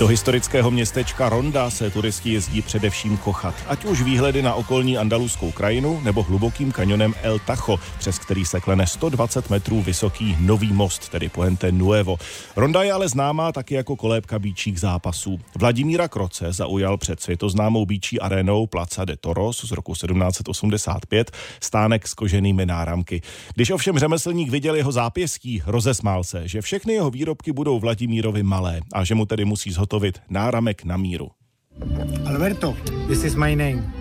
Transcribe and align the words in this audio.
Do 0.00 0.06
historického 0.06 0.70
městečka 0.70 1.28
Ronda 1.28 1.70
se 1.70 1.90
turisti 1.90 2.32
jezdí 2.32 2.62
především 2.62 3.16
kochat, 3.16 3.54
ať 3.66 3.84
už 3.84 4.02
výhledy 4.02 4.42
na 4.42 4.54
okolní 4.54 4.98
andaluskou 4.98 5.52
krajinu 5.52 6.00
nebo 6.04 6.22
hlubokým 6.22 6.72
kanionem 6.72 7.14
El 7.22 7.38
Tacho, 7.38 7.80
přes 7.98 8.18
který 8.18 8.44
se 8.44 8.60
klene 8.60 8.86
120 8.86 9.50
metrů 9.50 9.82
vysoký 9.82 10.36
nový 10.40 10.72
most, 10.72 11.08
tedy 11.08 11.28
Puente 11.28 11.72
Nuevo. 11.72 12.16
Ronda 12.56 12.82
je 12.82 12.92
ale 12.92 13.08
známá 13.08 13.52
taky 13.52 13.74
jako 13.74 13.96
kolébka 13.96 14.38
bíčích 14.38 14.80
zápasů. 14.80 15.40
Vladimíra 15.58 16.08
Kroce 16.08 16.52
zaujal 16.52 16.96
před 16.96 17.20
světoznámou 17.20 17.86
bíčí 17.86 18.20
arénou 18.20 18.66
Plaza 18.66 19.04
de 19.04 19.16
Toros 19.16 19.64
z 19.64 19.70
roku 19.70 19.92
1785 19.92 21.30
stánek 21.60 22.08
s 22.08 22.14
koženými 22.14 22.66
náramky. 22.66 23.22
Když 23.54 23.70
ovšem 23.70 23.98
řemeslník 23.98 24.50
viděl 24.50 24.74
jeho 24.74 24.92
zápěstí, 24.92 25.62
rozesmál 25.66 26.24
se, 26.24 26.48
že 26.48 26.62
všechny 26.62 26.92
jeho 26.92 27.10
výrobky 27.10 27.52
budou 27.52 27.80
Vladimírovi 27.80 28.42
malé 28.42 28.80
a 28.92 29.04
že 29.04 29.14
mu 29.14 29.26
tedy 29.26 29.44
musí 29.44 29.70
zhodnotit 29.70 29.89
zhotovit 29.90 30.22
náramek 30.30 30.84
na 30.84 30.96
míru. 30.96 31.30
Alberto, 32.26 32.76
this 33.08 33.24
is 33.24 33.34
my 33.34 33.54
name. 33.56 33.99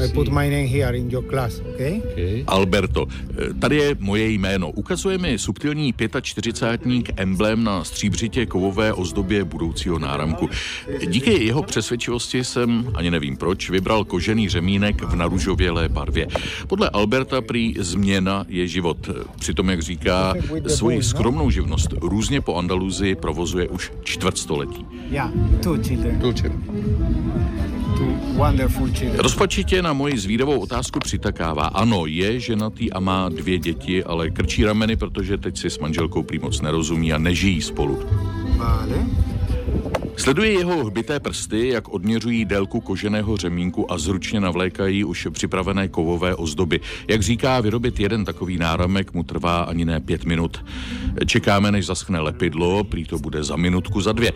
I 0.00 0.12
put 0.12 0.28
my 0.28 0.50
name 0.50 0.66
here 0.66 0.96
in 0.98 1.10
your 1.10 1.24
class, 1.24 1.60
okay? 1.74 2.02
okay? 2.12 2.44
Alberto, 2.46 3.06
eh, 3.10 3.54
tady 3.54 3.76
je 3.76 3.96
moje 3.98 4.28
jméno. 4.28 4.70
Ukazuje 4.70 5.18
mi 5.18 5.38
subtilní 5.38 5.94
45 6.20 7.04
emblém 7.16 7.64
na 7.64 7.84
stříbřitě 7.84 8.46
kovové 8.46 8.92
ozdobě 8.92 9.44
budoucího 9.44 9.98
náramku. 9.98 10.48
Díky 11.06 11.44
jeho 11.44 11.62
přesvědčivosti 11.62 12.44
jsem, 12.44 12.90
ani 12.94 13.10
nevím 13.10 13.36
proč, 13.36 13.70
vybral 13.70 14.04
kožený 14.04 14.48
řemínek 14.48 15.02
v 15.02 15.16
naružovělé 15.16 15.88
barvě. 15.88 16.26
Podle 16.66 16.90
Alberta 16.90 17.40
prý 17.40 17.74
změna 17.78 18.44
je 18.48 18.68
život. 18.68 19.10
Přitom, 19.38 19.70
jak 19.70 19.82
říká, 19.82 20.34
svoji 20.66 21.02
skromnou 21.02 21.50
živnost 21.50 21.94
různě 22.00 22.40
po 22.40 22.56
Andaluzii 22.56 23.14
provozuje 23.14 23.68
už 23.68 23.92
čtvrtstoletí. 24.04 24.86
Yeah, 25.10 25.30
two 25.62 25.78
children. 25.82 26.20
Two 26.20 26.32
children. 26.32 26.64
Rozpačitě 29.16 29.82
na 29.82 29.92
moji 29.94 30.18
zvídavou 30.18 30.58
otázku 30.60 30.98
přitakává. 30.98 31.66
Ano, 31.66 32.06
je 32.06 32.40
ženatý 32.40 32.92
a 32.92 33.00
má 33.00 33.28
dvě 33.28 33.58
děti, 33.58 34.04
ale 34.04 34.30
krčí 34.30 34.64
rameny, 34.64 34.96
protože 34.96 35.38
teď 35.38 35.58
si 35.58 35.70
s 35.70 35.78
manželkou 35.78 36.22
prý 36.22 36.38
moc 36.38 36.60
nerozumí 36.60 37.12
a 37.12 37.18
nežijí 37.18 37.62
spolu. 37.62 37.98
Vale. 38.56 39.23
Sleduje 40.24 40.52
jeho 40.52 40.84
hbité 40.84 41.20
prsty, 41.20 41.68
jak 41.68 41.88
odměřují 41.88 42.44
délku 42.44 42.80
koženého 42.80 43.36
řemínku 43.36 43.92
a 43.92 43.98
zručně 43.98 44.40
navlékají 44.40 45.04
už 45.04 45.28
připravené 45.30 45.88
kovové 45.88 46.34
ozdoby. 46.34 46.80
Jak 47.08 47.22
říká, 47.22 47.60
vyrobit 47.60 48.00
jeden 48.00 48.24
takový 48.24 48.58
náramek 48.58 49.12
mu 49.12 49.22
trvá 49.22 49.62
ani 49.62 49.84
ne 49.84 50.00
pět 50.00 50.24
minut. 50.24 50.64
Čekáme, 51.26 51.72
než 51.72 51.86
zaschne 51.86 52.20
lepidlo, 52.20 52.84
prý 52.84 53.04
to 53.04 53.18
bude 53.18 53.44
za 53.44 53.56
minutku, 53.56 54.00
za 54.00 54.12
dvě. 54.12 54.32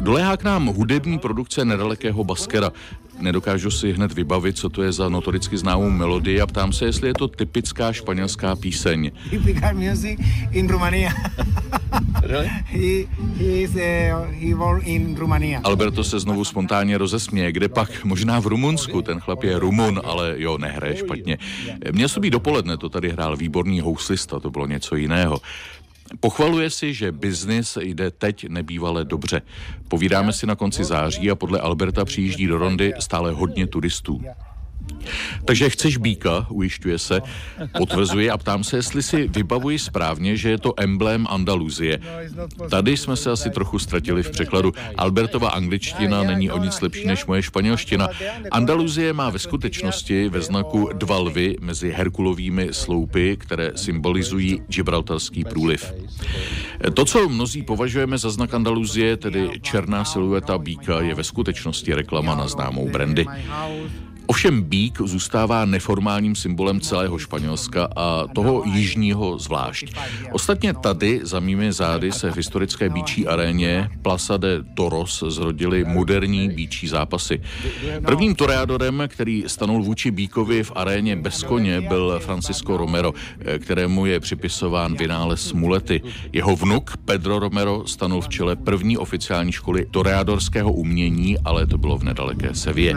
Doléhá 0.00 0.36
k 0.36 0.44
nám 0.44 0.66
hudební 0.66 1.18
produkce 1.18 1.64
nedalekého 1.64 2.24
Baskera. 2.24 2.72
Nedokážu 3.20 3.70
si 3.70 3.92
hned 3.92 4.12
vybavit, 4.12 4.58
co 4.58 4.68
to 4.68 4.82
je 4.82 4.92
za 4.92 5.08
notoricky 5.08 5.56
známou 5.58 5.90
melodii 5.90 6.40
a 6.40 6.46
ptám 6.46 6.72
se, 6.72 6.84
jestli 6.84 7.08
je 7.08 7.14
to 7.14 7.28
typická 7.28 7.92
španělská 7.92 8.56
píseň. 8.56 9.10
Typical 9.30 9.74
music 9.74 10.20
in 10.52 10.68
Romania. 10.68 11.10
Really? 12.26 12.48
He, 12.48 13.06
he 13.38 13.62
is, 13.62 13.74
uh, 13.74 14.24
he 14.30 14.54
born 14.54 14.82
in 14.84 15.16
Romania. 15.16 15.60
Alberto 15.64 16.04
se 16.04 16.20
znovu 16.20 16.44
spontánně 16.44 16.98
rozesměje. 16.98 17.52
Kde 17.52 17.68
pak? 17.68 18.04
Možná 18.04 18.40
v 18.40 18.46
Rumunsku. 18.46 19.02
Ten 19.02 19.20
chlap 19.20 19.42
je 19.42 19.58
Rumun, 19.58 20.00
ale 20.04 20.34
jo, 20.36 20.58
nehraje 20.58 20.96
špatně. 20.96 21.38
Měl 21.92 22.08
se 22.08 22.20
být 22.20 22.30
dopoledne, 22.30 22.76
to 22.76 22.88
tady 22.88 23.10
hrál 23.10 23.36
výborný 23.36 23.80
houslista, 23.80 24.40
to 24.40 24.50
bylo 24.50 24.66
něco 24.66 24.96
jiného. 24.96 25.40
Pochvaluje 26.20 26.70
si, 26.70 26.94
že 26.94 27.12
biznis 27.12 27.78
jde 27.80 28.10
teď 28.10 28.48
nebývale 28.48 29.04
dobře. 29.04 29.42
Povídáme 29.88 30.32
si 30.32 30.46
na 30.46 30.54
konci 30.54 30.84
září 30.84 31.30
a 31.30 31.34
podle 31.34 31.60
Alberta 31.60 32.04
přijíždí 32.04 32.46
do 32.46 32.58
Rondy 32.58 32.92
stále 32.98 33.32
hodně 33.32 33.66
turistů. 33.66 34.22
Takže 35.44 35.70
chceš 35.70 35.96
býka, 35.96 36.46
ujišťuje 36.50 36.98
se, 36.98 37.22
potvrzuje 37.78 38.30
a 38.30 38.38
ptám 38.38 38.64
se, 38.64 38.76
jestli 38.76 39.02
si 39.02 39.28
vybavuji 39.28 39.78
správně, 39.78 40.36
že 40.36 40.50
je 40.50 40.58
to 40.58 40.74
emblém 40.76 41.26
Andaluzie. 41.30 41.98
Tady 42.70 42.96
jsme 42.96 43.16
se 43.16 43.30
asi 43.30 43.50
trochu 43.50 43.78
ztratili 43.78 44.22
v 44.22 44.30
překladu. 44.30 44.72
Albertova 44.96 45.50
angličtina 45.50 46.22
není 46.22 46.50
o 46.50 46.58
nic 46.58 46.80
lepší 46.80 47.06
než 47.06 47.26
moje 47.26 47.42
španělština. 47.42 48.08
Andaluzie 48.50 49.12
má 49.12 49.30
ve 49.30 49.38
skutečnosti 49.38 50.28
ve 50.28 50.40
znaku 50.40 50.88
dva 50.92 51.18
lvy 51.18 51.56
mezi 51.60 51.92
Herkulovými 51.92 52.68
sloupy, 52.70 53.36
které 53.36 53.72
symbolizují 53.76 54.62
Gibraltarský 54.68 55.44
průliv. 55.44 55.92
To, 56.94 57.04
co 57.04 57.28
mnozí 57.28 57.62
považujeme 57.62 58.18
za 58.18 58.30
znak 58.30 58.54
Andaluzie, 58.54 59.16
tedy 59.16 59.50
černá 59.62 60.04
silueta 60.04 60.58
býka, 60.58 61.00
je 61.00 61.14
ve 61.14 61.24
skutečnosti 61.24 61.94
reklama 61.94 62.34
na 62.34 62.48
známou 62.48 62.88
brandy. 62.88 63.26
Ovšem 64.26 64.62
bík 64.62 65.00
zůstává 65.04 65.64
neformálním 65.64 66.36
symbolem 66.36 66.80
celého 66.80 67.18
Španělska 67.18 67.88
a 67.96 68.26
toho 68.34 68.62
jižního 68.66 69.38
zvlášť. 69.38 69.94
Ostatně 70.32 70.74
tady 70.74 71.20
za 71.22 71.40
mými 71.40 71.72
zády 71.72 72.12
se 72.12 72.30
v 72.30 72.36
historické 72.36 72.90
bíčí 72.90 73.26
aréně 73.26 73.90
Plaza 74.02 74.36
de 74.36 74.62
Toros 74.74 75.24
zrodily 75.28 75.84
moderní 75.84 76.48
bíčí 76.48 76.88
zápasy. 76.88 77.40
Prvním 78.06 78.34
toreadorem, 78.34 79.02
který 79.08 79.44
stanul 79.46 79.82
vůči 79.82 80.10
bíkovi 80.10 80.64
v 80.64 80.72
aréně 80.74 81.16
bez 81.16 81.42
koně, 81.42 81.80
byl 81.80 82.20
Francisco 82.20 82.76
Romero, 82.76 83.14
kterému 83.58 84.06
je 84.06 84.20
připisován 84.20 84.94
vynález 84.94 85.52
mulety. 85.52 86.02
Jeho 86.32 86.56
vnuk 86.56 86.96
Pedro 87.04 87.38
Romero 87.38 87.86
stanul 87.86 88.20
v 88.20 88.28
čele 88.28 88.56
první 88.56 88.98
oficiální 88.98 89.52
školy 89.52 89.86
toreadorského 89.90 90.72
umění, 90.72 91.38
ale 91.38 91.66
to 91.66 91.78
bylo 91.78 91.98
v 91.98 92.04
nedaleké 92.04 92.54
Sevě. 92.54 92.94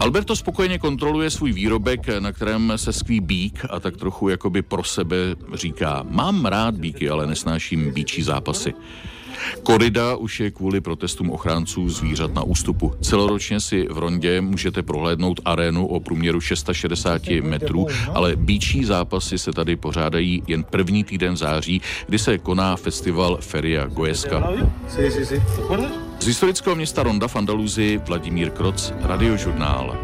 Alberto 0.00 0.36
spokojeně 0.36 0.78
kontroluje 0.78 1.30
svůj 1.30 1.52
výrobek, 1.52 2.08
na 2.18 2.32
kterém 2.32 2.72
se 2.76 2.92
skví 2.92 3.20
bík 3.20 3.64
a 3.70 3.80
tak 3.80 3.96
trochu 3.96 4.28
jakoby 4.28 4.62
pro 4.62 4.84
sebe 4.84 5.16
říká, 5.54 6.04
mám 6.10 6.46
rád 6.46 6.74
bíky, 6.74 7.10
ale 7.10 7.26
nesnáším 7.26 7.90
bíčí 7.92 8.22
zápasy. 8.22 8.74
Korida 9.62 10.16
už 10.16 10.40
je 10.40 10.50
kvůli 10.50 10.80
protestům 10.80 11.30
ochránců 11.30 11.88
zvířat 11.88 12.34
na 12.34 12.42
ústupu. 12.42 12.94
Celoročně 13.00 13.60
si 13.60 13.86
v 13.90 13.98
Rondě 13.98 14.40
můžete 14.40 14.82
prohlédnout 14.82 15.40
arénu 15.44 15.86
o 15.86 16.00
průměru 16.00 16.40
660 16.40 17.22
metrů, 17.42 17.86
ale 18.14 18.36
bíčí 18.36 18.84
zápasy 18.84 19.38
se 19.38 19.52
tady 19.52 19.76
pořádají 19.76 20.42
jen 20.46 20.64
první 20.64 21.04
týden 21.04 21.36
září, 21.36 21.82
kdy 22.06 22.18
se 22.18 22.38
koná 22.38 22.76
festival 22.76 23.38
Feria 23.40 23.86
Goeska. 23.86 24.52
Z 26.20 26.26
historického 26.26 26.76
města 26.76 27.02
Ronda 27.02 27.28
v 27.28 27.36
Andaluzii 27.36 27.98
Vladimír 27.98 28.50
Kroc, 28.50 28.92
Radiožurnál. 29.02 29.98